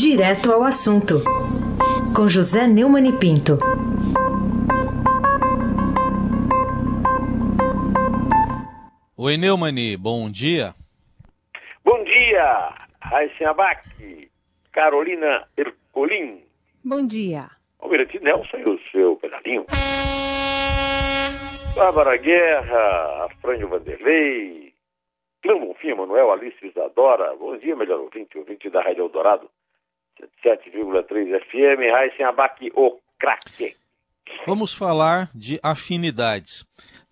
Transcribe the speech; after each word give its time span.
Direto 0.00 0.52
ao 0.52 0.62
assunto, 0.62 1.24
com 2.14 2.28
José 2.28 2.68
Neumann 2.68 3.08
e 3.08 3.18
Pinto. 3.18 3.58
Oi, 9.16 9.36
Neumani, 9.36 9.96
bom 9.96 10.30
dia. 10.30 10.72
Bom 11.84 12.04
dia, 12.04 12.74
Raíssa 13.00 13.50
Abac, 13.50 14.30
Carolina 14.70 15.48
Ercolim. 15.56 16.44
Bom 16.84 17.04
dia. 17.04 17.50
Almirante 17.80 18.20
Nelson 18.20 18.56
e 18.58 18.70
o 18.70 18.78
seu 18.92 19.16
pedalinho. 19.16 19.66
Bárbara 21.74 22.16
Guerra, 22.18 23.24
Afrânio 23.24 23.66
Vanderlei, 23.66 24.72
Clã 25.42 25.58
Bonfim, 25.58 25.94
Manuel, 25.94 26.30
Alice 26.30 26.64
Isadora. 26.64 27.34
Bom 27.34 27.56
dia, 27.56 27.74
melhor 27.74 27.98
ouvinte, 27.98 28.38
ouvinte 28.38 28.70
da 28.70 28.80
Rádio 28.80 29.02
Eldorado, 29.02 29.50
7,3 30.44 31.40
FM, 31.44 31.90
Raíssa 31.92 32.28
Abac, 32.28 32.70
o 32.74 32.98
craque. 33.18 33.76
Vamos 34.46 34.72
falar 34.72 35.28
de 35.34 35.58
afinidades. 35.62 36.64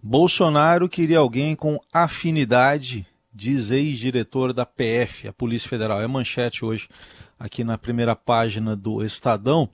Bolsonaro 0.02 0.88
queria 0.88 1.19
alguém 1.19 1.56
com 1.56 1.78
afinidade, 1.92 3.06
diz 3.33 3.70
ex-diretor 3.70 4.52
da 4.52 4.64
PF, 4.64 5.28
a 5.28 5.33
Polícia 5.33 5.69
Federal. 5.69 6.00
É 6.00 6.06
manchete 6.06 6.64
hoje 6.64 6.88
aqui 7.38 7.64
na 7.64 7.77
primeira 7.77 8.14
página 8.14 8.77
do 8.77 9.02
Estadão. 9.02 9.69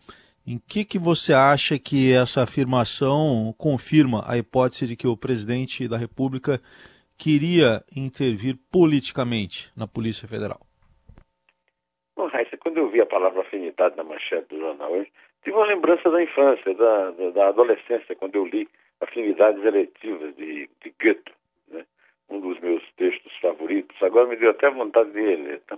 Em 0.46 0.58
que, 0.58 0.84
que 0.84 0.98
você 0.98 1.32
acha 1.32 1.78
que 1.78 2.12
essa 2.12 2.42
afirmação 2.42 3.54
confirma 3.56 4.24
a 4.26 4.36
hipótese 4.36 4.88
de 4.88 4.96
que 4.96 5.06
o 5.06 5.16
presidente 5.16 5.86
da 5.86 5.96
República 5.96 6.60
queria 7.16 7.84
intervir 7.94 8.58
politicamente 8.70 9.70
na 9.76 9.86
Polícia 9.86 10.26
Federal? 10.26 10.60
Bom, 12.16 12.28
vi 12.92 13.00
a 13.00 13.06
palavra 13.06 13.40
afinidade 13.40 13.96
na 13.96 14.04
manchete 14.04 14.48
do 14.50 14.60
jornal 14.60 14.92
hoje, 14.92 15.10
tive 15.42 15.56
uma 15.56 15.66
lembrança 15.66 16.08
da 16.10 16.22
infância, 16.22 16.74
da, 16.74 17.10
da, 17.10 17.30
da 17.30 17.48
adolescência, 17.48 18.14
quando 18.14 18.36
eu 18.36 18.44
li 18.44 18.68
Afinidades 19.00 19.64
Eletivas 19.64 20.36
de, 20.36 20.70
de 20.80 20.94
Goethe, 21.02 21.32
né? 21.68 21.84
um 22.30 22.38
dos 22.38 22.60
meus 22.60 22.82
textos 22.92 23.36
favoritos. 23.38 24.00
Agora 24.00 24.28
me 24.28 24.36
deu 24.36 24.50
até 24.50 24.70
vontade 24.70 25.10
de 25.10 25.20
ler. 25.20 25.60
Tá? 25.66 25.76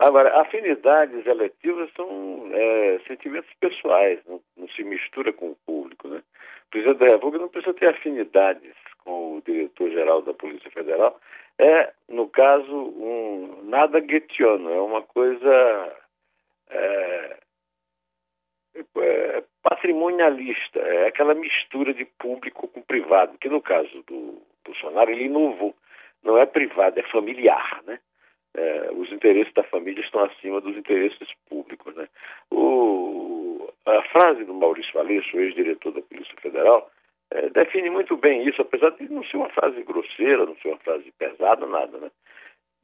Agora, 0.00 0.40
afinidades 0.40 1.26
eletivas 1.26 1.90
são 1.94 2.48
é, 2.52 2.98
sentimentos 3.06 3.50
pessoais, 3.60 4.18
não, 4.26 4.40
não, 4.56 4.66
se 4.70 4.82
mistura 4.82 5.32
com 5.32 5.50
o 5.50 5.56
público. 5.66 6.08
Né? 6.08 6.22
O 6.66 6.70
presidente 6.70 6.98
da 6.98 7.06
República 7.06 7.42
não 7.42 7.50
precisa 7.50 7.74
ter 7.74 7.88
afinidades 7.88 8.74
com 9.04 9.36
o 9.36 9.42
diretor-geral 9.42 10.22
da 10.22 10.32
Polícia 10.34 10.70
Federal. 10.70 11.20
É, 11.58 11.92
no 12.08 12.26
caso, 12.28 12.74
um 12.74 13.60
nada 13.64 14.00
guetiano, 14.00 14.70
é 14.70 14.80
uma 14.80 15.02
coisa 15.02 15.96
é, 16.70 17.36
é, 18.96 19.44
patrimonialista, 19.62 20.78
é 20.78 21.08
aquela 21.08 21.34
mistura 21.34 21.92
de 21.92 22.04
público 22.04 22.68
com 22.68 22.82
privado, 22.82 23.38
que 23.38 23.48
no 23.48 23.60
caso 23.60 24.02
do 24.06 24.42
Bolsonaro 24.64 25.10
ele 25.10 25.24
inovou. 25.24 25.74
Não 26.22 26.36
é 26.36 26.44
privado, 26.44 27.00
é 27.00 27.02
familiar, 27.04 27.82
né? 27.86 27.98
é, 28.54 28.90
os 28.92 29.10
interesses 29.12 29.52
da 29.54 29.62
família 29.64 30.02
estão 30.02 30.24
acima 30.24 30.60
dos 30.60 30.76
interesses 30.76 31.28
públicos. 31.48 31.94
Né? 31.94 32.08
O, 32.50 33.68
a 33.86 34.02
frase 34.10 34.44
do 34.44 34.54
Maurício 34.54 34.92
Valeixo, 34.92 35.38
ex-diretor 35.38 35.92
da 35.92 36.02
Polícia 36.02 36.34
Federal, 36.40 36.90
é, 37.30 37.48
define 37.50 37.90
muito 37.90 38.16
bem 38.16 38.46
isso, 38.48 38.60
apesar 38.60 38.90
de 38.90 39.08
não 39.08 39.24
ser 39.24 39.36
uma 39.36 39.50
frase 39.50 39.82
grosseira, 39.82 40.46
não 40.46 40.56
ser 40.56 40.68
uma 40.68 40.78
frase 40.78 41.12
pesada, 41.18 41.66
nada. 41.66 41.98
Né? 41.98 42.10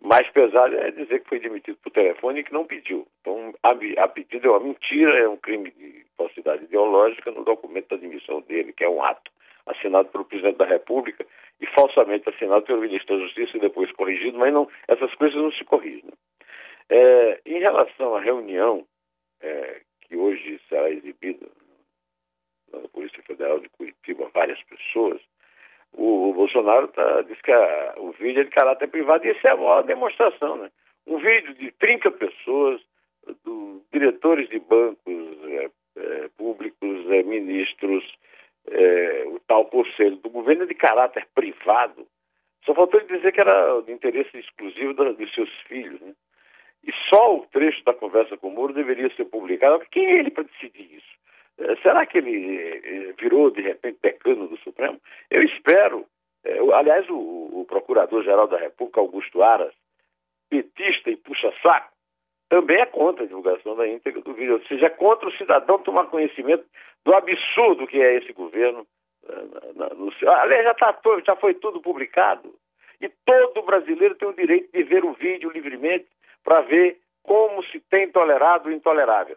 Mais 0.07 0.31
pesada 0.31 0.77
é 0.77 0.93
dizer 0.93 1.21
que 1.21 1.29
foi 1.29 1.41
demitido 1.41 1.79
por 1.83 1.91
telefone 1.91 2.39
e 2.39 2.45
que 2.45 2.53
não 2.53 2.65
pediu. 2.65 3.09
Então, 3.21 3.53
a, 3.61 4.05
a 4.05 4.07
pedido 4.07 4.47
é 4.47 4.51
uma 4.53 4.61
mentira, 4.61 5.19
é 5.19 5.29
um 5.29 5.37
crime 5.37 5.73
de 5.73 6.07
falsidade 6.17 6.63
ideológica 6.63 7.33
no 7.33 7.43
documento 7.43 7.89
da 7.89 7.97
admissão 7.97 8.41
dele, 8.42 8.73
que 8.73 8.85
é 8.85 8.89
um 8.89 9.03
ato 9.03 9.33
assinado 9.67 10.08
pelo 10.11 10.25
presidente 10.25 10.58
da 10.58 10.64
República 10.64 11.27
e 11.61 11.67
falsamente 11.67 12.29
assinado 12.29 12.64
pelo 12.64 12.83
ministro 12.83 13.19
da 13.19 13.25
Justiça 13.25 13.57
e 13.57 13.61
depois 13.61 13.91
corrigido, 13.91 14.39
mas 14.39 14.55
não, 14.55 14.70
essas 14.86 15.13
coisas 15.17 15.36
não 15.36 15.51
se 15.51 15.64
corrigem. 15.64 16.09
É, 16.89 17.41
em 17.45 17.59
relação 17.59 18.14
à 18.14 18.20
reunião 18.20 18.86
é, 19.41 19.80
que 20.03 20.17
hoje 20.17 20.61
será 20.69 20.89
exibida 20.89 21.48
na 22.73 22.79
Polícia 22.91 23.20
Federal 23.25 23.59
de 23.59 23.69
Curitiba, 23.70 24.30
várias 24.33 24.63
pessoas, 24.63 25.20
o, 25.92 26.30
o 26.30 26.35
Bolsonaro 26.35 26.89
tá, 26.89 27.23
diz 27.23 27.41
que 27.42 27.52
a, 27.52 27.95
o 27.98 28.13
vídeo 28.13 28.41
é 28.41 28.45
de 28.45 28.51
caráter 28.51 28.89
privado 28.89 29.27
e 29.27 29.30
isso 29.30 29.47
é 29.47 29.51
a 29.51 29.57
maior 29.57 29.83
demonstração. 29.83 30.57
Né? 30.57 30.70
Um 31.07 31.19
vídeo 31.19 31.55
de 31.55 31.70
30 31.73 32.11
pessoas, 32.13 32.80
do, 33.45 33.83
diretores 33.92 34.48
de 34.48 34.58
bancos 34.58 35.39
é, 35.45 35.70
é 35.97 36.29
públicos, 36.36 37.11
é, 37.11 37.23
ministros, 37.23 38.05
é, 38.69 39.24
o 39.29 39.41
tal 39.41 39.67
conselho 39.67 40.17
do 40.17 40.30
governo 40.30 40.64
é 40.64 40.67
de 40.67 40.74
caráter 40.74 41.27
privado. 41.35 42.07
Só 42.64 42.74
faltou 42.74 43.01
ele 43.01 43.17
dizer 43.17 43.33
que 43.33 43.41
era 43.41 43.80
de 43.83 43.92
interesse 43.92 44.36
exclusivo 44.36 44.92
da, 44.95 45.13
dos 45.13 45.33
seus 45.35 45.51
filhos. 45.68 46.01
Né? 46.01 46.13
E 46.85 46.92
só 47.08 47.36
o 47.36 47.47
trecho 47.47 47.83
da 47.85 47.95
conversa 47.95 48.36
com 48.36 48.48
o 48.48 48.51
Moro 48.51 48.73
deveria 48.73 49.08
ser 49.14 49.24
publicado. 49.27 49.85
Quem 49.91 50.07
é 50.07 50.18
ele 50.18 50.30
para 50.30 50.45
decidir 50.45 50.97
isso? 50.97 51.17
É, 51.58 51.77
será 51.77 52.05
que 52.06 52.18
ele 52.18 52.58
é, 52.58 53.12
virou, 53.20 53.50
de 53.50 53.62
repente, 53.62 53.98
decano 54.02 54.48
do 54.48 54.56
Supremo? 54.58 55.00
Eu 55.30 55.42
espero. 55.42 56.06
É, 56.44 56.58
aliás, 56.74 57.08
o, 57.08 57.61
o 57.61 57.64
Procurador-Geral 57.67 58.46
da 58.46 58.58
República, 58.58 59.00
Augusto 59.00 59.42
Aras, 59.42 59.74
petista 60.48 61.11
e 61.11 61.17
puxa-saco, 61.17 61.92
também 62.48 62.80
é 62.80 62.86
contra 62.86 63.24
a 63.24 63.27
divulgação 63.27 63.74
da 63.74 63.89
íntegra 63.89 64.20
do 64.20 64.33
vídeo, 64.33 64.55
ou 64.55 64.64
seja, 64.67 64.86
é 64.86 64.90
contra 64.90 65.28
o 65.28 65.33
cidadão 65.33 65.78
tomar 65.80 66.06
conhecimento 66.06 66.64
do 67.05 67.12
absurdo 67.14 67.86
que 67.86 68.00
é 68.00 68.17
esse 68.17 68.33
governo. 68.33 68.86
Eh, 69.28 69.73
no, 69.74 70.12
aliás, 70.30 70.64
já, 70.64 70.74
tá, 70.74 70.96
já 71.27 71.36
foi 71.36 71.55
tudo 71.55 71.80
publicado. 71.80 72.55
E 73.00 73.08
todo 73.24 73.62
brasileiro 73.62 74.14
tem 74.14 74.28
o 74.28 74.33
direito 74.33 74.70
de 74.73 74.83
ver 74.84 75.05
o 75.05 75.12
vídeo 75.12 75.50
livremente 75.50 76.06
para 76.44 76.61
ver 76.62 76.98
como 77.23 77.62
se 77.64 77.80
tem 77.80 78.11
tolerado 78.11 78.68
o 78.68 78.73
intolerável. 78.73 79.36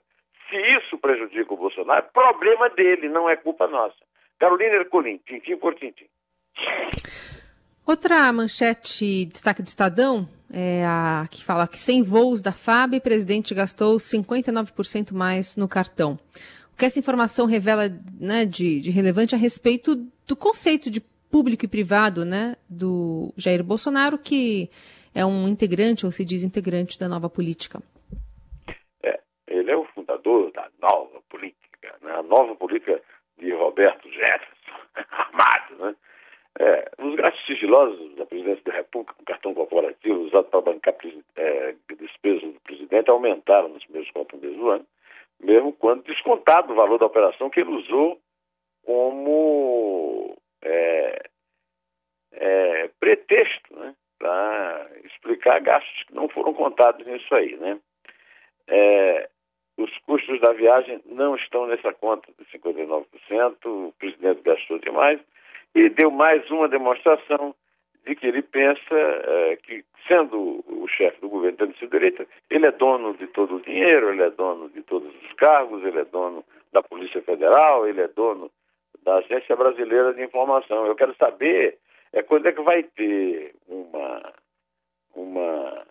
Se 0.50 0.56
isso 0.56 0.98
prejudica 0.98 1.54
o 1.54 1.58
Bolsonaro, 1.58 2.08
problema 2.12 2.70
dele, 2.70 3.08
não 3.08 3.30
é 3.30 3.36
culpa 3.36 3.68
nossa. 3.68 3.96
Carolina 4.40 4.76
Ercolim, 4.76 5.20
tintim 5.26 5.58
por 5.58 5.76
tintim. 5.76 6.08
Outra 7.86 8.32
manchete, 8.32 9.26
destaque 9.26 9.62
do 9.62 9.68
Estadão, 9.68 10.28
é 10.52 10.86
a 10.86 11.28
que 11.30 11.44
fala 11.44 11.68
que 11.68 11.78
sem 11.78 12.04
voos 12.04 12.42
da 12.42 12.52
FAB, 12.52 12.96
o 12.96 13.02
presidente 13.02 13.54
gastou 13.54 13.98
59% 13.98 15.14
mais 15.14 15.58
no 15.58 15.68
cartão. 15.68 16.20
O 16.74 16.78
que 16.78 16.86
essa 16.86 17.00
informação 17.00 17.46
revela 17.46 17.90
né, 18.20 18.46
de, 18.46 18.80
de, 18.80 18.90
relevante 18.90 19.36
a 19.36 19.38
respeito 19.38 19.96
do 20.28 20.36
conceito 20.36 20.90
de 20.90 21.02
público 21.32 21.66
e 21.66 21.68
privado 21.68 22.26
né, 22.26 22.56
do 22.68 23.34
Jair 23.36 23.64
Bolsonaro, 23.64 24.18
que 24.18 24.70
é 25.14 25.26
um 25.26 25.48
integrante, 25.48 26.06
ou 26.06 26.12
se 26.12 26.24
diz 26.24 26.44
integrante, 26.44 26.98
da 26.98 27.10
nova 27.10 27.30
política. 27.30 27.82
Nova 30.82 31.22
política, 31.30 31.96
né, 32.02 32.12
a 32.12 32.24
nova 32.24 32.56
política 32.56 33.02
de 33.38 33.52
Roberto 33.52 34.10
Jefferson, 34.12 34.72
armado, 35.12 35.76
né? 35.78 35.96
É, 36.60 36.92
os 36.98 37.16
gastos 37.16 37.46
sigilosos 37.46 38.16
da 38.16 38.26
presidência 38.26 38.64
da 38.66 38.74
República 38.74 39.14
com 39.14 39.24
cartão 39.24 39.54
corporativo 39.54 40.20
usado 40.22 40.46
para 40.46 40.60
bancar 40.60 40.94
é, 41.38 41.76
despesas 41.98 42.42
do 42.42 42.60
presidente 42.62 43.10
aumentaram 43.10 43.70
nos 43.70 43.84
primeiros 43.86 44.12
quatro 44.12 44.38
meses 44.38 44.58
do 44.58 44.70
ano, 44.70 44.86
mesmo 45.40 45.72
quando 45.74 46.04
descontado 46.04 46.74
o 46.74 46.76
valor 46.76 46.98
da 46.98 47.06
operação 47.06 47.50
que 47.50 47.62
ele 47.62 47.70
usou 47.70 48.20
como 48.84 50.38
é, 50.62 51.30
é, 52.34 52.90
pretexto 53.00 53.76
né, 53.76 53.96
para 54.18 54.90
explicar 55.06 55.62
gastos 55.62 56.04
que 56.04 56.14
não 56.14 56.28
foram 56.28 56.54
contados 56.54 57.06
nisso 57.06 57.34
aí. 57.36 57.56
Né? 57.56 57.80
É, 58.68 59.30
os 59.80 59.98
custos 60.00 60.40
da 60.42 60.52
viagem 60.52 61.02
não 61.06 61.36
estão 61.36 61.66
nessa 61.66 61.94
conta 61.94 62.30
de 62.38 62.46
59%, 62.58 63.06
o 63.66 63.94
presidente 63.98 64.42
gastou 64.44 64.78
demais 64.80 65.20
e 65.74 65.90
deu 65.90 66.12
mais 66.12 66.50
uma 66.52 66.68
demonstração 66.68 67.56
de 68.06 68.16
que 68.16 68.28
ele 68.28 68.42
pensa 68.42 68.96
é, 68.96 69.58
que, 69.58 69.84
sendo 70.08 70.64
o 70.68 70.88
chefe 70.88 71.22
do 71.22 71.30
governo 71.30 71.74
sido 71.78 71.96
eleito, 71.96 72.28
ele 72.50 72.66
é 72.66 72.72
dono 72.72 73.14
de 73.14 73.28
todo 73.28 73.56
o 73.56 73.62
dinheiro, 73.62 74.10
ele 74.10 74.24
é 74.24 74.30
dono 74.30 74.70
de 74.70 74.82
todos 74.82 75.14
os 75.24 75.34
cargos, 75.34 75.84
ele 75.84 76.00
é 76.00 76.06
dono 76.06 76.44
da 76.74 76.82
Polícia 76.82 77.22
Federal, 77.22 77.88
ele 77.88 78.02
é 78.02 78.08
dono 78.08 78.52
da 79.04 79.18
Agência 79.18 79.56
Brasileira 79.56 80.14
de 80.14 80.24
Informação. 80.24 80.86
Eu 80.86 80.96
quero 80.96 81.16
saber 81.16 81.78
é 82.12 82.24
quando 82.24 82.48
é 82.48 82.52
que 82.52 82.62
vai 82.62 82.84
ter 82.84 83.54
uma, 83.68 84.34
uma 85.16 85.86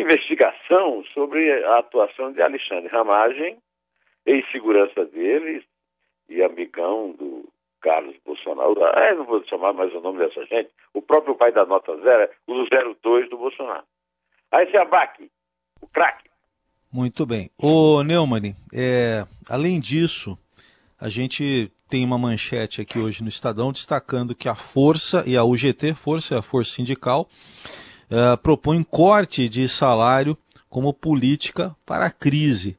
investigação 0.00 1.04
sobre 1.12 1.52
a 1.64 1.78
atuação 1.78 2.32
de 2.32 2.42
Alexandre 2.42 2.88
Ramagem, 2.88 3.58
ex-segurança 4.26 5.04
dele 5.04 5.64
e 6.28 6.42
amigão 6.42 7.12
do 7.12 7.48
Carlos 7.80 8.16
Bolsonaro, 8.24 8.76
ah, 8.84 9.14
não 9.14 9.24
vou 9.24 9.42
chamar 9.46 9.72
mais 9.72 9.92
o 9.94 10.00
nome 10.00 10.18
dessa 10.18 10.44
gente, 10.46 10.70
o 10.92 11.00
próprio 11.00 11.34
pai 11.34 11.50
da 11.50 11.64
nota 11.64 11.96
zero, 11.98 12.30
o 12.46 12.66
02 13.02 13.30
do 13.30 13.38
Bolsonaro. 13.38 13.84
Aí 14.52 14.70
se 14.70 14.76
abaque, 14.76 15.30
o 15.80 15.86
craque. 15.86 16.28
Muito 16.92 17.24
bem. 17.24 17.50
Ô 17.56 18.02
Neumann, 18.02 18.54
é, 18.74 19.24
além 19.48 19.80
disso, 19.80 20.36
a 21.00 21.08
gente 21.08 21.72
tem 21.88 22.04
uma 22.04 22.18
manchete 22.18 22.80
aqui 22.80 22.98
hoje 22.98 23.22
no 23.22 23.28
Estadão 23.28 23.72
destacando 23.72 24.34
que 24.34 24.48
a 24.48 24.54
Força 24.54 25.24
e 25.26 25.36
a 25.36 25.44
UGT, 25.44 25.94
Força 25.94 26.34
é 26.34 26.38
a 26.38 26.42
Força 26.42 26.72
Sindical, 26.72 27.28
uh, 28.10 28.36
propõem 28.42 28.82
corte 28.82 29.48
de 29.48 29.68
salário 29.68 30.36
como 30.68 30.92
política 30.92 31.74
para 31.86 32.06
a 32.06 32.10
crise. 32.10 32.78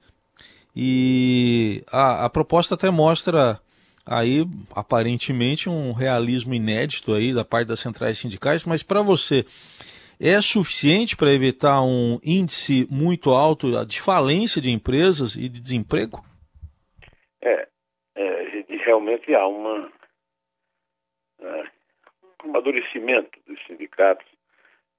E 0.76 1.84
a, 1.92 2.26
a 2.26 2.30
proposta 2.30 2.76
até 2.76 2.90
mostra 2.90 3.60
aí 4.06 4.46
aparentemente 4.76 5.70
um 5.70 5.92
realismo 5.92 6.54
inédito 6.54 7.14
aí 7.14 7.34
da 7.34 7.46
parte 7.46 7.68
das 7.68 7.80
centrais 7.80 8.18
sindicais, 8.18 8.64
mas 8.64 8.82
para 8.82 9.02
você 9.02 9.46
é 10.20 10.40
suficiente 10.42 11.18
para 11.18 11.34
evitar 11.34 11.82
um 11.82 12.20
índice 12.24 12.88
muito 12.90 13.32
alto 13.32 13.86
de 13.86 14.00
falência 14.00 14.62
de 14.62 14.70
empresas 14.70 15.36
e 15.36 15.50
de 15.50 15.60
desemprego? 15.60 16.24
É, 17.42 17.68
é 18.16 18.64
realmente 18.86 19.34
há 19.34 19.48
uma, 19.48 19.92
é, 21.42 21.64
um 22.46 22.50
amadurecimento 22.50 23.40
dos 23.48 23.60
sindicatos 23.66 24.26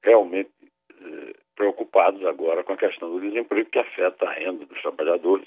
realmente 0.02 0.50
é, 1.00 1.34
preocupados 1.54 2.24
agora 2.26 2.64
com 2.64 2.72
a 2.72 2.76
questão 2.76 3.10
do 3.10 3.20
desemprego 3.20 3.70
que 3.70 3.78
afeta 3.78 4.26
a 4.26 4.32
renda 4.32 4.64
dos 4.64 4.80
trabalhadores 4.80 5.46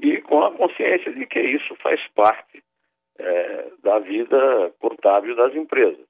e 0.00 0.20
com 0.22 0.42
a 0.42 0.52
consciência 0.52 1.12
de 1.12 1.26
que 1.26 1.40
isso 1.40 1.74
faz 1.76 2.00
parte 2.14 2.62
é, 3.18 3.70
da 3.82 3.98
vida 3.98 4.72
contábil 4.78 5.36
das 5.36 5.54
empresas. 5.54 6.04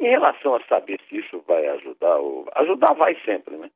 Em 0.00 0.08
relação 0.08 0.54
a 0.54 0.64
saber 0.64 1.00
se 1.08 1.18
isso 1.18 1.42
vai 1.46 1.66
ajudar, 1.68 2.16
ou... 2.16 2.48
ajudar 2.54 2.94
vai 2.94 3.16
sempre, 3.24 3.56
né? 3.56 3.70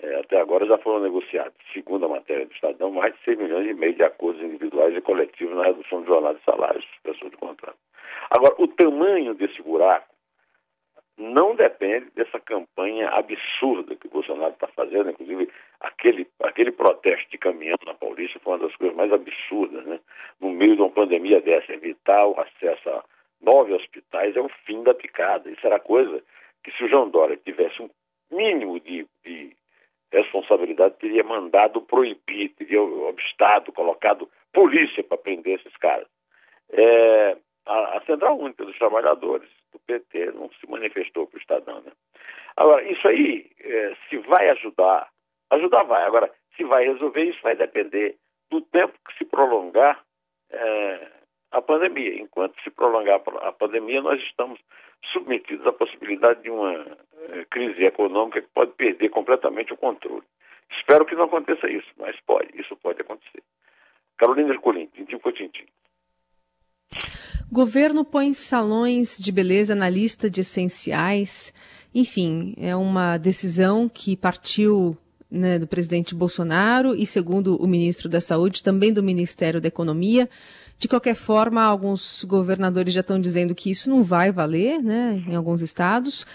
É, 0.00 0.20
até 0.20 0.40
agora 0.40 0.64
já 0.64 0.78
foram 0.78 1.00
negociados, 1.00 1.56
segundo 1.72 2.06
a 2.06 2.08
matéria 2.08 2.46
do 2.46 2.52
Estadão, 2.52 2.92
mais 2.92 3.12
de 3.14 3.24
6 3.24 3.38
milhões 3.38 3.68
e 3.68 3.74
meio 3.74 3.94
de 3.94 4.04
acordos 4.04 4.40
individuais 4.40 4.96
e 4.96 5.00
coletivos 5.00 5.56
na 5.56 5.64
redução 5.64 6.02
de 6.02 6.06
jornada 6.06 6.38
de 6.38 6.44
salários 6.44 6.84
das 6.84 7.14
pessoas 7.14 7.32
de 7.32 7.36
contrato. 7.36 7.78
Agora, 8.30 8.54
o 8.58 8.68
tamanho 8.68 9.34
desse 9.34 9.60
buraco 9.60 10.14
não 11.18 11.56
depende 11.56 12.10
dessa 12.14 12.38
campanha 12.38 13.08
absurda 13.08 13.96
que 13.96 14.06
o 14.06 14.10
Bolsonaro 14.10 14.52
está 14.52 14.68
fazendo, 14.68 15.10
inclusive 15.10 15.50
aquele, 15.80 16.28
aquele 16.40 16.70
protesto 16.70 17.28
de 17.30 17.38
caminhão 17.38 17.76
na 17.84 17.92
Paulista 17.94 18.38
foi 18.38 18.52
uma 18.54 18.66
das 18.66 18.76
coisas 18.76 18.96
mais 18.96 19.12
absurdas, 19.12 19.84
né? 19.84 19.98
No 20.40 20.50
meio 20.50 20.76
de 20.76 20.82
uma 20.82 20.90
pandemia 20.90 21.40
dessa, 21.40 21.72
evitar 21.72 22.24
o 22.26 22.40
acesso 22.40 22.88
a 22.88 23.04
nove 23.40 23.72
hospitais 23.74 24.36
é 24.36 24.40
o 24.40 24.48
fim 24.64 24.82
da 24.84 24.94
picada. 24.94 25.50
Isso 25.50 25.66
era 25.66 25.80
coisa 25.80 26.22
que 26.62 26.70
se 26.72 26.84
o 26.84 26.88
João 26.88 27.10
Dória 27.10 27.36
tivesse 27.36 27.82
um 27.82 27.90
mínimo 28.30 28.78
de, 28.80 29.06
de 29.24 29.56
responsabilidade, 30.12 30.98
teria 30.98 31.24
mandado 31.24 31.80
proibir, 31.82 32.50
teria 32.56 32.80
obstado, 32.80 33.72
colocado 33.72 34.28
polícia 34.52 35.02
para 35.02 35.18
prender 35.18 35.58
esses 35.58 35.76
caras. 35.78 36.06
É, 36.70 37.36
a, 37.68 37.98
a, 37.98 38.00
Central 38.02 38.38
Única 38.38 38.64
dos 38.64 38.76
Trabalhadores 38.78 39.48
do 39.72 39.78
PT 39.80 40.32
não 40.32 40.50
se 40.52 40.68
manifestou 40.68 41.26
para 41.26 41.36
o 41.36 41.40
Estadão. 41.40 41.80
Né? 41.82 41.92
Agora, 42.56 42.82
isso 42.90 43.06
aí, 43.06 43.50
é, 43.60 43.96
se 44.08 44.16
vai 44.18 44.48
ajudar, 44.50 45.08
ajudar 45.50 45.84
vai. 45.84 46.04
Agora, 46.04 46.30
se 46.56 46.64
vai 46.64 46.84
resolver, 46.86 47.24
isso 47.24 47.42
vai 47.42 47.54
depender 47.54 48.16
do 48.50 48.60
tempo 48.62 48.94
que 49.06 49.18
se 49.18 49.24
prolongar 49.24 50.02
é, 50.50 51.08
a 51.52 51.62
pandemia. 51.62 52.20
Enquanto 52.20 52.60
se 52.62 52.70
prolongar 52.70 53.20
a 53.42 53.52
pandemia, 53.52 54.02
nós 54.02 54.20
estamos 54.22 54.58
submetidos 55.12 55.66
à 55.66 55.72
possibilidade 55.72 56.42
de 56.42 56.50
uma 56.50 56.74
eh, 56.74 57.46
crise 57.50 57.84
econômica 57.84 58.42
que 58.42 58.48
pode 58.48 58.72
perder 58.72 59.08
completamente 59.10 59.72
o 59.72 59.76
controle. 59.76 60.24
Espero 60.70 61.06
que 61.06 61.14
não 61.14 61.24
aconteça 61.24 61.68
isso, 61.70 61.88
mas 61.96 62.18
pode, 62.22 62.48
isso 62.60 62.76
pode 62.76 63.00
acontecer. 63.00 63.42
Carolina 64.18 64.52
Ercolim, 64.52 64.86
tintim 64.86 65.18
por 65.18 65.32
tintim. 65.32 65.66
Governo 67.50 68.04
põe 68.04 68.34
salões 68.34 69.16
de 69.18 69.32
beleza 69.32 69.74
na 69.74 69.88
lista 69.88 70.28
de 70.28 70.42
essenciais. 70.42 71.52
Enfim, 71.94 72.54
é 72.58 72.76
uma 72.76 73.16
decisão 73.16 73.88
que 73.88 74.14
partiu 74.16 74.96
né, 75.30 75.58
do 75.58 75.66
presidente 75.66 76.14
Bolsonaro 76.14 76.94
e, 76.94 77.06
segundo 77.06 77.56
o 77.56 77.66
ministro 77.66 78.08
da 78.08 78.20
Saúde, 78.20 78.62
também 78.62 78.92
do 78.92 79.02
Ministério 79.02 79.60
da 79.62 79.68
Economia. 79.68 80.28
De 80.78 80.86
qualquer 80.86 81.14
forma, 81.14 81.62
alguns 81.62 82.22
governadores 82.24 82.92
já 82.92 83.00
estão 83.00 83.18
dizendo 83.18 83.54
que 83.54 83.70
isso 83.70 83.88
não 83.88 84.02
vai 84.02 84.30
valer, 84.30 84.82
né, 84.82 85.22
em 85.26 85.34
alguns 85.34 85.62
estados. 85.62 86.26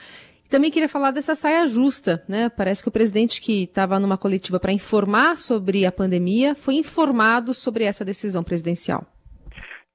Também 0.50 0.71
queria 0.71 0.89
falar 0.89 1.11
dessa 1.11 1.33
saia 1.33 1.65
justa, 1.65 2.23
né? 2.27 2.47
Parece 2.50 2.83
que 2.83 2.89
o 2.89 2.91
presidente 2.91 3.41
que 3.41 3.63
estava 3.63 4.00
numa 4.00 4.17
coletiva 4.17 4.59
para 4.59 4.71
informar 4.71 5.38
sobre 5.38 5.85
a 5.85 5.91
pandemia 5.91 6.53
foi 6.53 6.75
informado 6.75 7.53
sobre 7.53 7.85
essa 7.85 8.05
decisão 8.05 8.44
presidencial. 8.44 9.12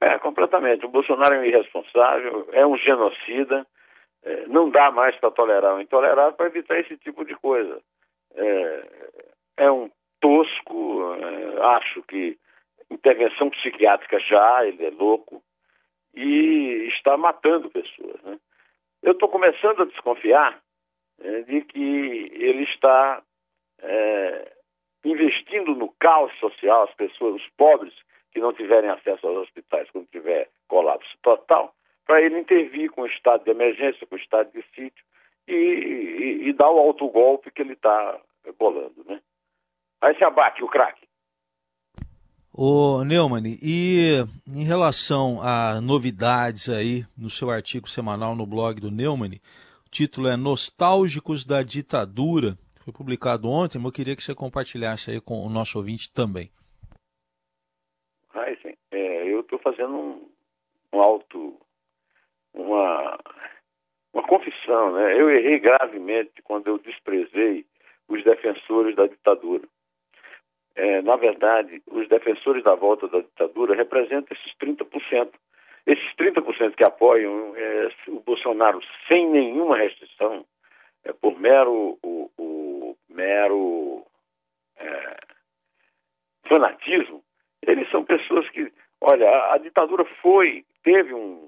É, 0.00 0.18
completamente. 0.18 0.86
O 0.86 0.90
Bolsonaro 0.90 1.34
é 1.34 1.40
um 1.40 1.44
irresponsável, 1.44 2.48
é 2.52 2.66
um 2.66 2.76
genocida. 2.76 3.66
É, 4.22 4.46
não 4.46 4.70
dá 4.70 4.90
mais 4.90 5.16
para 5.16 5.30
tolerar 5.30 5.74
o 5.74 5.80
intolerável 5.80 6.32
para 6.32 6.46
evitar 6.46 6.78
esse 6.78 6.96
tipo 6.98 7.24
de 7.24 7.34
coisa. 7.34 7.80
É, 8.34 8.88
é 9.58 9.70
um 9.70 9.90
tosco, 10.20 11.14
é, 11.14 11.62
acho 11.76 12.02
que 12.02 12.38
intervenção 12.90 13.50
psiquiátrica 13.50 14.18
já, 14.20 14.66
ele 14.66 14.86
é 14.86 14.90
louco, 14.90 15.42
e 16.14 16.88
está 16.88 17.16
matando 17.16 17.70
pessoas. 17.70 18.20
Né? 18.22 18.38
Eu 19.02 19.12
estou 19.12 19.28
começando 19.28 19.82
a 19.82 19.86
desconfiar 19.86 20.60
é, 21.20 21.42
de 21.42 21.60
que 21.62 22.30
ele 22.34 22.64
está 22.64 23.22
é, 23.80 24.52
investindo 25.04 25.74
no 25.74 25.92
caos 26.00 26.32
social, 26.38 26.84
as 26.84 26.94
pessoas, 26.94 27.36
os 27.36 27.48
pobres 27.56 27.94
que 28.38 28.40
não 28.40 28.52
tiverem 28.52 28.88
acesso 28.88 29.26
aos 29.26 29.36
hospitais 29.38 29.90
quando 29.90 30.06
tiver 30.06 30.48
colapso 30.68 31.10
total, 31.22 31.74
para 32.06 32.22
ele 32.22 32.38
intervir 32.38 32.88
com 32.92 33.02
o 33.02 33.06
estado 33.06 33.42
de 33.42 33.50
emergência, 33.50 34.06
com 34.06 34.14
o 34.14 34.18
estado 34.18 34.48
de 34.52 34.62
sítio 34.74 35.04
e, 35.48 35.54
e, 35.54 36.48
e 36.48 36.52
dar 36.52 36.70
o 36.70 36.78
autogolpe 36.78 37.50
que 37.50 37.62
ele 37.62 37.72
está 37.72 38.20
bolando. 38.56 39.04
Né? 39.06 39.20
Aí 40.00 40.16
se 40.16 40.22
abate 40.22 40.62
o 40.62 40.68
craque. 40.68 41.06
Ô 42.52 43.02
Neumann, 43.04 43.58
e 43.60 44.24
em 44.46 44.64
relação 44.64 45.40
a 45.42 45.80
novidades 45.80 46.68
aí 46.68 47.04
no 47.16 47.28
seu 47.28 47.50
artigo 47.50 47.88
semanal 47.88 48.36
no 48.36 48.46
blog 48.46 48.80
do 48.80 48.90
Neumann, 48.90 49.40
o 49.84 49.90
título 49.90 50.28
é 50.28 50.36
Nostálgicos 50.36 51.44
da 51.44 51.62
Ditadura, 51.64 52.56
foi 52.84 52.92
publicado 52.92 53.48
ontem, 53.48 53.78
mas 53.78 53.86
eu 53.86 53.92
queria 53.92 54.16
que 54.16 54.22
você 54.22 54.34
compartilhasse 54.34 55.10
aí 55.10 55.20
com 55.20 55.44
o 55.44 55.50
nosso 55.50 55.76
ouvinte 55.78 56.10
também. 56.12 56.50
Sim. 58.62 58.74
É, 58.90 59.32
eu 59.32 59.40
estou 59.40 59.58
fazendo 59.58 59.94
um, 59.94 60.30
um 60.92 61.00
auto, 61.00 61.58
uma, 62.54 63.18
uma 64.12 64.22
confissão, 64.26 64.92
né? 64.92 65.20
Eu 65.20 65.30
errei 65.30 65.58
gravemente 65.58 66.42
quando 66.42 66.68
eu 66.68 66.78
desprezei 66.78 67.66
os 68.08 68.22
defensores 68.24 68.94
da 68.96 69.06
ditadura 69.06 69.66
é, 70.78 71.02
na 71.02 71.16
verdade, 71.16 71.82
os 71.88 72.08
defensores 72.08 72.62
da 72.62 72.76
volta 72.76 73.08
da 73.08 73.18
ditadura 73.18 73.74
representam 73.74 74.28
esses 74.30 74.56
30%. 74.58 75.28
Esses 75.84 76.14
30% 76.14 76.76
que 76.76 76.84
apoiam 76.84 77.52
é, 77.56 77.88
o 78.06 78.20
Bolsonaro 78.20 78.80
sem 79.08 79.28
nenhuma 79.28 79.76
restrição, 79.76 80.46
é, 81.02 81.12
por 81.12 81.36
mero, 81.40 81.98
o, 82.00 82.30
o 82.38 82.96
mero 83.08 84.06
é, 84.76 85.16
fanatismo, 86.48 87.24
eles 87.68 87.90
são 87.90 88.04
pessoas 88.04 88.48
que, 88.50 88.72
olha, 89.00 89.28
a, 89.28 89.54
a 89.54 89.58
ditadura 89.58 90.04
foi, 90.22 90.64
teve 90.82 91.12
uma 91.12 91.38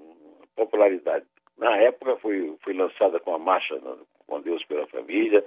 popularidade. 0.55 1.25
Na 1.57 1.75
época 1.77 2.15
foi, 2.17 2.55
foi 2.63 2.73
lançada 2.73 3.19
com 3.19 3.33
a 3.33 3.39
marcha 3.39 3.79
com 4.27 4.41
Deus 4.41 4.63
pela 4.65 4.87
família, 4.87 5.43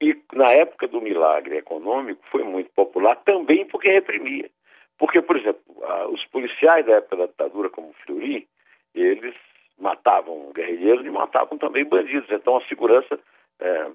e 0.00 0.16
na 0.34 0.50
época 0.50 0.86
do 0.88 1.00
milagre 1.00 1.56
econômico 1.56 2.22
foi 2.30 2.44
muito 2.44 2.70
popular 2.72 3.16
também 3.24 3.64
porque 3.66 3.88
reprimia. 3.88 4.50
Porque, 4.98 5.20
por 5.22 5.36
exemplo, 5.36 5.62
os 6.10 6.24
policiais 6.26 6.84
da 6.86 6.94
época 6.96 7.16
da 7.16 7.26
ditadura, 7.26 7.70
como 7.70 7.94
Fleury, 8.04 8.46
eles 8.94 9.34
matavam 9.78 10.52
guerrilheiros 10.54 11.04
e 11.04 11.10
matavam 11.10 11.58
também 11.58 11.84
bandidos. 11.84 12.30
Então 12.30 12.56
a 12.56 12.64
segurança 12.64 13.18
é, 13.60 13.86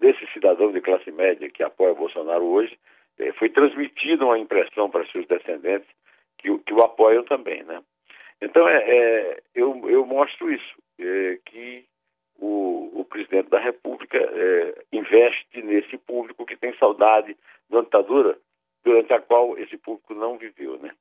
desse 0.00 0.26
cidadão 0.32 0.72
de 0.72 0.80
classe 0.80 1.10
média 1.10 1.50
que 1.50 1.62
apoia 1.62 1.94
Bolsonaro 1.94 2.44
hoje 2.44 2.78
foi 3.38 3.48
transmitida 3.50 4.24
uma 4.24 4.38
impressão 4.38 4.90
para 4.90 5.06
seus 5.06 5.26
descendentes 5.26 5.88
que, 6.38 6.56
que 6.58 6.74
o 6.74 6.82
apoiam 6.82 7.24
também, 7.24 7.62
né? 7.64 7.82
Então 8.40 8.68
é, 8.68 8.76
é 8.76 9.42
eu, 9.54 9.88
eu 9.88 10.04
mostro 10.04 10.52
isso, 10.52 10.76
é, 10.98 11.38
que 11.44 11.86
o, 12.38 13.00
o 13.00 13.04
presidente 13.04 13.48
da 13.48 13.58
República 13.58 14.18
é, 14.18 14.84
investe 14.92 15.62
nesse 15.62 15.96
público 15.98 16.44
que 16.44 16.56
tem 16.56 16.76
saudade 16.76 17.36
da 17.70 17.80
ditadura, 17.80 18.38
durante 18.84 19.12
a 19.12 19.20
qual 19.20 19.58
esse 19.58 19.76
público 19.78 20.14
não 20.14 20.38
viveu. 20.38 20.78
Né? 20.78 20.92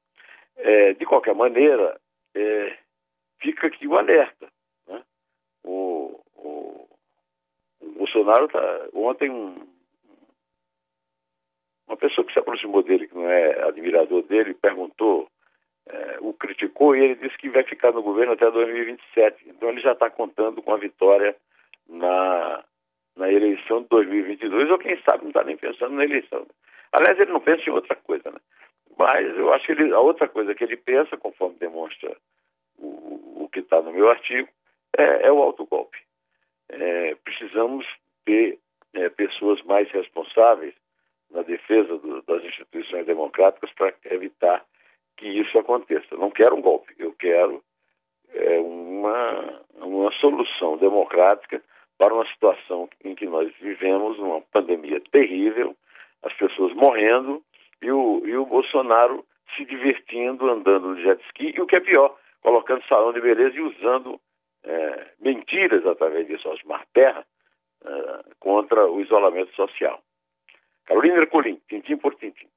É, 0.57 0.93
de 0.93 1.05
qualquer 1.05 1.35
maneira, 1.35 1.99
é, 2.33 2.77
fica 3.39 3.67
aqui 3.67 3.87
o 3.87 3.97
alerta. 3.97 4.47
Né? 4.87 5.03
O, 5.63 6.19
o, 6.35 6.87
o 7.81 7.91
Bolsonaro 7.97 8.47
tá, 8.47 8.87
ontem 8.93 9.29
um, 9.29 9.67
uma 11.87 11.97
pessoa 11.97 12.25
que 12.25 12.33
se 12.33 12.39
aproximou 12.39 12.81
dele, 12.83 13.07
que 13.07 13.15
não 13.15 13.29
é 13.29 13.63
admirador 13.63 14.23
dele, 14.23 14.53
perguntou, 14.53 15.29
é, 15.87 16.17
o 16.19 16.33
criticou 16.33 16.95
e 16.95 17.03
ele 17.03 17.15
disse 17.15 17.37
que 17.37 17.49
vai 17.49 17.63
ficar 17.63 17.91
no 17.91 18.01
governo 18.01 18.33
até 18.33 18.49
2027. 18.49 19.49
Então 19.49 19.69
ele 19.69 19.81
já 19.81 19.91
está 19.91 20.09
contando 20.09 20.61
com 20.61 20.73
a 20.73 20.77
vitória 20.77 21.35
na, 21.87 22.63
na 23.15 23.31
eleição 23.31 23.83
de 23.83 23.89
2022, 23.89 24.71
ou 24.71 24.77
quem 24.79 24.99
sabe 25.01 25.23
não 25.23 25.29
está 25.29 25.43
nem 25.43 25.57
pensando 25.57 25.93
na 25.93 26.03
eleição. 26.03 26.45
Aliás, 26.91 27.19
ele 27.19 27.31
não 27.31 27.41
pensa 27.41 27.69
em 27.69 27.73
outra 27.73 27.95
coisa, 27.95 28.31
né? 28.31 28.39
Mas 28.97 29.37
eu 29.37 29.53
acho 29.53 29.65
que 29.65 29.73
ele, 29.73 29.93
a 29.93 29.99
outra 29.99 30.27
coisa 30.27 30.55
que 30.55 30.63
ele 30.63 30.77
pensa, 30.77 31.17
conforme 31.17 31.57
demonstra 31.59 32.15
o, 32.77 33.43
o 33.43 33.49
que 33.51 33.59
está 33.59 33.81
no 33.81 33.91
meu 33.91 34.09
artigo, 34.09 34.47
é, 34.97 35.27
é 35.27 35.31
o 35.31 35.41
autogolpe. 35.41 35.97
É, 36.69 37.15
precisamos 37.23 37.85
ter 38.23 38.57
é, 38.93 39.09
pessoas 39.09 39.61
mais 39.63 39.89
responsáveis 39.91 40.73
defesa 41.45 41.97
do, 41.97 42.21
das 42.23 42.43
instituições 42.43 43.05
democráticas 43.05 43.71
para 43.73 43.93
evitar 44.05 44.63
que 45.17 45.27
isso 45.27 45.57
aconteça. 45.57 46.15
Não 46.17 46.29
quero 46.29 46.55
um 46.55 46.61
golpe, 46.61 46.93
eu 46.99 47.13
quero 47.13 47.63
é, 48.33 48.59
uma, 48.59 49.61
uma 49.75 50.11
solução 50.13 50.77
democrática 50.77 51.61
para 51.97 52.13
uma 52.13 52.27
situação 52.27 52.89
em 53.03 53.15
que 53.15 53.25
nós 53.25 53.51
vivemos 53.59 54.19
uma 54.19 54.41
pandemia 54.41 55.01
terrível, 55.11 55.75
as 56.23 56.33
pessoas 56.33 56.73
morrendo 56.73 57.41
e 57.81 57.91
o, 57.91 58.21
e 58.25 58.35
o 58.35 58.45
Bolsonaro 58.45 59.25
se 59.55 59.63
divertindo, 59.65 60.49
andando 60.49 60.89
no 60.89 61.01
jet 61.01 61.23
ski, 61.27 61.53
e 61.55 61.61
o 61.61 61.65
que 61.65 61.75
é 61.75 61.79
pior, 61.79 62.17
colocando 62.41 62.83
salão 62.85 63.13
de 63.13 63.21
beleza 63.21 63.55
e 63.55 63.61
usando 63.61 64.19
é, 64.63 65.07
mentiras 65.19 65.85
através 65.85 66.27
disso, 66.27 66.49
Osmar 66.49 66.85
Terra, 66.93 67.25
é, 67.85 68.23
contra 68.39 68.87
o 68.87 68.99
isolamento 68.99 69.53
social. 69.55 70.01
Carolina 70.85 71.17
Ercolim, 71.17 71.59
tintim 71.67 71.97
por 71.97 72.15
tintim. 72.15 72.47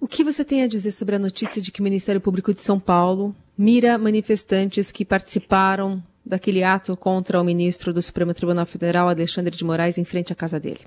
O 0.00 0.06
que 0.06 0.22
você 0.22 0.44
tem 0.44 0.62
a 0.62 0.68
dizer 0.68 0.90
sobre 0.90 1.16
a 1.16 1.18
notícia 1.18 1.62
de 1.62 1.72
que 1.72 1.80
o 1.80 1.82
Ministério 1.82 2.20
Público 2.20 2.52
de 2.52 2.60
São 2.60 2.78
Paulo 2.78 3.34
mira 3.56 3.96
manifestantes 3.96 4.92
que 4.92 5.04
participaram 5.04 6.02
daquele 6.24 6.62
ato 6.62 6.96
contra 6.96 7.40
o 7.40 7.44
ministro 7.44 7.92
do 7.92 8.02
Supremo 8.02 8.34
Tribunal 8.34 8.66
Federal, 8.66 9.08
Alexandre 9.08 9.56
de 9.56 9.64
Moraes, 9.64 9.98
em 9.98 10.04
frente 10.04 10.32
à 10.32 10.36
casa 10.36 10.58
dele? 10.58 10.84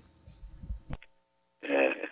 É, 1.64 2.08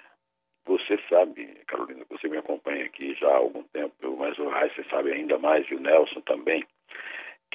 você 0.66 1.00
sabe, 1.10 1.46
Carolina, 1.68 2.06
você 2.10 2.28
me 2.28 2.38
acompanha 2.38 2.86
aqui 2.86 3.16
já 3.16 3.28
há 3.28 3.38
algum 3.38 3.64
tempo, 3.66 4.16
mas 4.18 4.38
o 4.38 4.48
Raíssa 4.48 4.84
sabe 4.90 5.12
ainda 5.12 5.38
mais, 5.40 5.70
e 5.70 5.75
o 5.75 5.80
Nelson 5.80 6.22
também, 6.22 6.64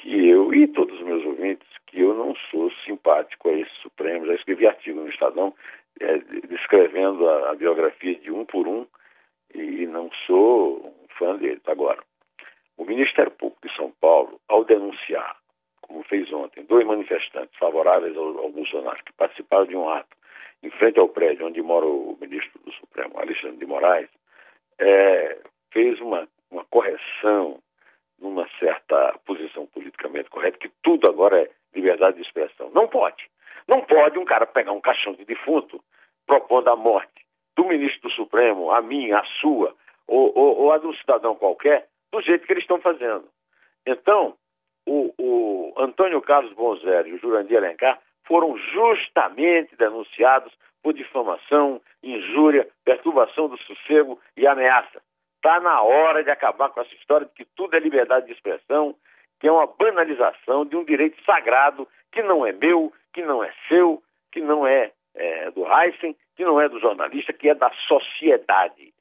que 0.01 0.29
eu 0.29 0.53
e 0.53 0.67
todos 0.67 0.99
os 0.99 1.05
meus 1.05 1.23
ouvintes, 1.25 1.67
que 1.87 2.01
eu 2.01 2.13
não 2.13 2.35
sou 2.49 2.71
simpático 2.85 3.49
a 3.49 3.53
esse 3.53 3.71
Supremo. 3.81 4.25
Já 4.25 4.33
escrevi 4.33 4.67
artigo 4.67 4.99
no 4.99 5.09
Estadão 5.09 5.53
é, 5.99 6.17
descrevendo 6.49 7.27
a, 7.27 7.51
a 7.51 7.55
biografia 7.55 8.15
de 8.15 8.31
um 8.31 8.43
por 8.43 8.67
um 8.67 8.85
e 9.53 9.85
não 9.85 10.09
sou 10.25 10.85
um 10.85 11.07
fã 11.17 11.35
dele. 11.37 11.61
Agora, 11.67 12.01
o 12.77 12.85
Ministério 12.85 13.31
Público 13.31 13.67
de 13.67 13.75
São 13.75 13.91
Paulo, 14.01 14.39
ao 14.47 14.65
denunciar, 14.65 15.37
como 15.81 16.03
fez 16.03 16.31
ontem, 16.33 16.63
dois 16.63 16.85
manifestantes 16.85 17.55
favoráveis 17.59 18.17
ao, 18.17 18.39
ao 18.39 18.49
Bolsonaro 18.49 19.03
que 19.05 19.13
participaram 19.13 19.65
de 19.65 19.75
um 19.75 19.87
ato 19.87 20.17
em 20.63 20.71
frente 20.71 20.99
ao 20.99 21.09
prédio 21.09 21.47
onde 21.47 21.61
mora 21.61 21.85
o 21.85 22.17
ministro 22.19 22.59
do 22.63 22.71
Supremo, 22.73 23.19
Alexandre 23.19 23.57
de 23.57 23.65
Moraes, 23.65 24.09
é, 24.79 25.37
fez 25.71 25.99
uma, 25.99 26.27
uma 26.49 26.63
correção 26.65 27.61
numa 28.21 28.47
certa 28.59 29.17
posição 29.25 29.65
politicamente 29.65 30.29
correta, 30.29 30.57
que 30.59 30.71
tudo 30.83 31.09
agora 31.09 31.41
é 31.41 31.49
liberdade 31.73 32.17
de 32.17 32.23
expressão. 32.23 32.69
Não 32.73 32.87
pode. 32.87 33.29
Não 33.67 33.81
pode 33.81 34.17
um 34.19 34.25
cara 34.25 34.45
pegar 34.45 34.71
um 34.71 34.81
caixão 34.81 35.13
de 35.13 35.25
defunto 35.25 35.83
propondo 36.27 36.69
a 36.69 36.75
morte 36.75 37.25
do 37.55 37.65
ministro 37.65 38.09
do 38.09 38.15
Supremo, 38.15 38.71
a 38.71 38.81
minha, 38.81 39.17
a 39.17 39.25
sua, 39.41 39.75
ou, 40.07 40.31
ou, 40.37 40.57
ou 40.61 40.71
a 40.71 40.77
de 40.77 40.85
um 40.85 40.93
cidadão 41.21 41.35
qualquer, 41.35 41.87
do 42.11 42.21
jeito 42.21 42.45
que 42.45 42.53
eles 42.53 42.63
estão 42.63 42.81
fazendo. 42.81 43.25
Então, 43.85 44.35
o, 44.85 45.13
o 45.17 45.73
Antônio 45.77 46.21
Carlos 46.21 46.53
Bonzero 46.53 47.07
e 47.07 47.13
o 47.13 47.19
Jurandir 47.19 47.57
Alencar 47.57 47.99
foram 48.25 48.57
justamente 48.57 49.75
denunciados 49.75 50.51
por 50.83 50.93
difamação, 50.93 51.79
injúria, 52.01 52.67
perturbação 52.83 53.47
do 53.47 53.57
sossego 53.59 54.19
e 54.35 54.47
ameaça. 54.47 55.01
Está 55.35 55.59
na 55.59 55.81
hora 55.81 56.23
de 56.23 56.31
acabar 56.31 56.69
com 56.69 56.81
essa 56.81 56.93
história 56.95 57.27
de 57.27 57.33
que 57.33 57.45
tudo 57.55 57.75
é 57.75 57.79
liberdade 57.79 58.25
de 58.25 58.33
expressão, 58.33 58.95
que 59.39 59.47
é 59.47 59.51
uma 59.51 59.67
banalização 59.67 60.65
de 60.65 60.75
um 60.75 60.83
direito 60.83 61.23
sagrado 61.23 61.87
que 62.11 62.21
não 62.21 62.45
é 62.45 62.51
meu, 62.51 62.91
que 63.13 63.21
não 63.21 63.43
é 63.43 63.51
seu, 63.67 64.01
que 64.31 64.41
não 64.41 64.65
é, 64.67 64.91
é 65.15 65.51
do 65.51 65.65
Heisen, 65.65 66.15
que 66.35 66.43
não 66.43 66.59
é 66.59 66.67
do 66.67 66.79
jornalista, 66.79 67.33
que 67.33 67.49
é 67.49 67.55
da 67.55 67.71
sociedade. 67.87 68.93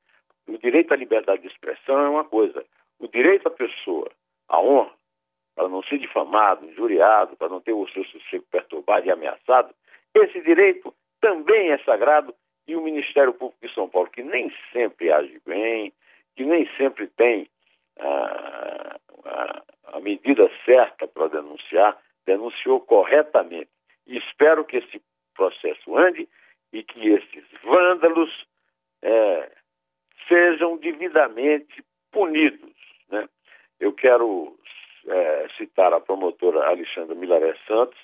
O 0.50 0.58
direito 0.58 0.92
à 0.92 0.96
liberdade 0.96 1.42
de 1.42 1.48
expressão 1.48 1.98
é 2.00 2.08
uma 2.08 2.24
coisa. 2.24 2.64
O 2.98 3.06
direito 3.06 3.46
à 3.46 3.50
pessoa, 3.50 4.10
à 4.48 4.60
honra, 4.60 4.90
para 5.54 5.68
não 5.68 5.80
ser 5.84 5.98
difamado, 5.98 6.66
injuriado, 6.66 7.36
para 7.36 7.48
não 7.48 7.60
ter 7.60 7.72
o 7.72 7.88
seu 7.90 8.04
sossego 8.06 8.44
perturbado 8.50 9.06
e 9.06 9.12
ameaçado, 9.12 9.72
esse 10.12 10.40
direito 10.40 10.92
também 11.20 11.70
é 11.70 11.78
sagrado 11.78 12.34
e 12.66 12.74
o 12.74 12.82
Ministério 12.82 13.32
Público 13.32 13.64
de 13.64 13.72
São 13.72 13.88
Paulo, 13.88 14.10
que 14.10 14.24
nem 14.24 14.52
sempre 14.72 15.12
age 15.12 15.40
bem, 15.46 15.92
que 16.34 16.44
nem 16.44 16.68
sempre 16.76 17.06
tem 17.06 17.48
a, 18.00 18.96
a, 19.24 19.62
a 19.94 20.00
medida 20.00 20.50
certa 20.64 21.06
para 21.06 21.28
denunciar, 21.28 21.96
denunciou 22.26 22.80
corretamente. 22.80 23.70
E 24.04 24.18
espero 24.18 24.64
que 24.64 24.78
esse 24.78 25.00
processo 25.34 25.96
ande 25.96 26.28
e 26.72 26.82
que 26.82 27.08
esses 27.08 27.44
vândalos 27.62 28.46
é, 29.02 29.50
sejam 30.28 30.76
devidamente 30.76 31.84
punidos. 32.12 32.70
Né? 33.10 33.28
Eu 33.78 33.92
quero 33.92 34.56
é, 35.06 35.48
citar 35.56 35.92
a 35.92 36.00
promotora 36.00 36.68
Alexandra 36.68 37.14
Milaré 37.14 37.54
Santos, 37.66 37.98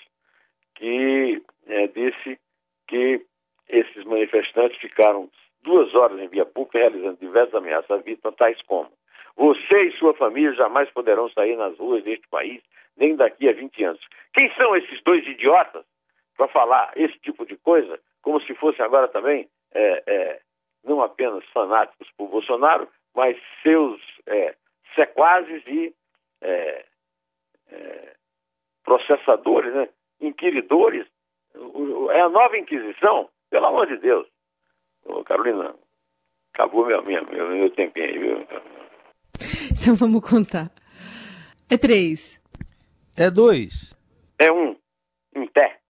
que 0.75 1.43
é, 1.67 1.87
disse 1.89 2.39
que 2.87 3.25
esses 3.69 4.05
manifestantes 4.05 4.79
ficaram 4.79 5.31
duas 5.63 5.93
horas 5.95 6.21
em 6.21 6.29
via 6.29 6.45
pública 6.47 6.79
realizando 6.79 7.19
diversas 7.19 7.55
ameaças 7.55 7.91
à 7.91 7.97
vítima, 7.97 8.33
tais 8.33 8.61
como 8.63 8.91
você 9.37 9.83
e 9.83 9.99
sua 9.99 10.15
família 10.15 10.53
jamais 10.55 10.91
poderão 10.91 11.29
sair 11.31 11.57
nas 11.57 11.77
ruas 11.79 12.03
deste 12.03 12.27
país, 12.29 12.63
nem 12.97 13.15
daqui 13.15 13.49
a 13.49 13.53
20 13.53 13.85
anos. 13.85 14.01
Quem 14.33 14.51
são 14.55 14.75
esses 14.75 15.03
dois 15.03 15.27
idiotas 15.27 15.85
para 16.37 16.49
falar 16.49 16.93
esse 16.97 17.19
tipo 17.19 17.45
de 17.45 17.57
coisa, 17.59 18.01
como 18.23 18.41
se 18.41 18.55
fossem 18.55 18.85
agora 18.85 19.09
também 19.09 19.47
é, 19.75 20.03
é, 20.07 20.26
apenas 21.27 21.45
fanáticos 21.53 22.09
por 22.17 22.29
Bolsonaro, 22.29 22.89
mas 23.15 23.37
seus 23.63 24.01
é, 24.27 24.55
sequazes 24.95 25.63
e 25.67 25.95
é, 26.41 26.85
é, 27.69 28.15
processadores, 28.85 29.75
né? 29.75 29.89
inquiridores. 30.21 31.07
É 32.11 32.21
a 32.21 32.29
nova 32.29 32.57
Inquisição, 32.57 33.29
pelo 33.51 33.67
amor 33.67 33.87
de 33.87 33.97
Deus. 33.97 34.27
Ô, 35.05 35.25
Carolina, 35.25 35.75
acabou 36.53 36.87
meu, 36.87 37.03
meu, 37.03 37.25
meu, 37.27 37.49
meu 37.49 37.71
tempinho 37.71 38.07
aí, 38.07 38.19
viu? 38.19 38.47
Então 39.73 39.95
vamos 39.95 40.29
contar. 40.29 40.71
É 41.71 41.79
três. 41.79 42.41
É 43.17 43.31
dois. 43.31 43.96